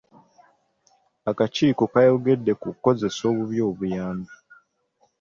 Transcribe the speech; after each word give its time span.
Akakiiko 1.29 1.83
kaayogedde 1.91 2.51
ku 2.61 2.67
kukozesa 2.73 3.21
obubi 3.31 3.57
obuyambi. 3.69 4.33